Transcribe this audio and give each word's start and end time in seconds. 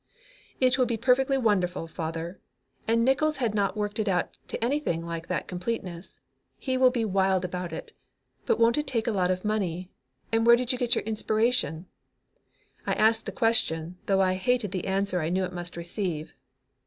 "It 0.59 0.79
will 0.79 0.87
be 0.87 0.97
perfectly 0.97 1.37
wonderful, 1.37 1.85
father, 1.85 2.39
and 2.87 3.05
Nickols 3.05 3.37
had 3.37 3.53
not 3.53 3.77
worked 3.77 3.99
it 3.99 4.07
out 4.09 4.35
to 4.47 4.57
anything 4.63 5.05
like 5.05 5.27
that 5.27 5.47
completeness. 5.47 6.19
He 6.57 6.75
will 6.75 6.89
be 6.89 7.05
wild 7.05 7.45
about 7.45 7.71
it, 7.71 7.93
but 8.47 8.59
won't 8.59 8.79
it 8.79 8.87
take 8.87 9.05
a 9.05 9.11
lot 9.11 9.29
of 9.29 9.45
money? 9.45 9.91
And 10.31 10.43
where 10.43 10.55
did 10.55 10.71
you 10.71 10.79
get 10.79 10.95
your 10.95 11.03
inspiration?" 11.03 11.85
I 12.87 12.93
asked 12.95 13.27
the 13.27 13.31
question, 13.31 13.99
though 14.07 14.21
I 14.21 14.33
hated 14.33 14.71
the 14.71 14.87
answer 14.87 15.21
I 15.21 15.29
knew 15.29 15.43
it 15.43 15.53
must 15.53 15.77
receive. 15.77 16.33